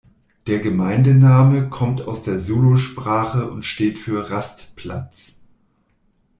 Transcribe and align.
Der 0.47 0.57
Gemeindename 0.57 1.69
kommt 1.69 2.01
aus 2.01 2.23
der 2.23 2.39
Zulu-Sprache 2.39 3.51
und 3.51 3.65
steht 3.65 3.99
für 3.99 4.31
„Rastplatz“. 4.31 5.39